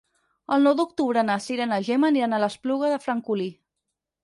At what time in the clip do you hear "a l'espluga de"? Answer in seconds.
2.37-3.01